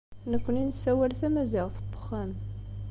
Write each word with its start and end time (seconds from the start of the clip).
Nekkni 0.31 0.63
nessawal 0.69 1.11
tamaziɣt 1.19 1.75
n 1.83 1.87
uxxam. 1.95 2.31